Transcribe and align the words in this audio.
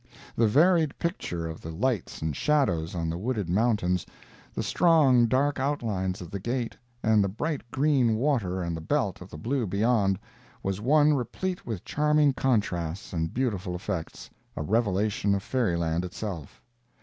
The 0.35 0.47
varied 0.47 0.97
picture 0.97 1.45
of 1.47 1.61
the 1.61 1.69
lights 1.69 2.23
and 2.23 2.35
shadows 2.35 2.95
on 2.95 3.07
the 3.07 3.19
wooded 3.19 3.51
mountains, 3.51 4.03
the 4.51 4.63
strong, 4.63 5.27
dark 5.27 5.59
outlines 5.59 6.21
of 6.21 6.31
the 6.31 6.39
gate, 6.39 6.75
and 7.03 7.23
the 7.23 7.27
bright 7.29 7.61
green 7.69 8.15
water 8.15 8.63
and 8.63 8.75
the 8.75 8.81
belt 8.81 9.21
of 9.21 9.29
blue 9.43 9.67
beyond, 9.67 10.17
was 10.63 10.81
one 10.81 11.13
replete 11.13 11.67
with 11.67 11.85
charming 11.85 12.33
contrasts 12.33 13.13
and 13.13 13.31
beautiful 13.31 13.75
effects—a 13.75 14.63
revelation 14.63 15.35
of 15.35 15.43
fairy 15.43 15.77
land 15.77 16.03
itself. 16.03 16.63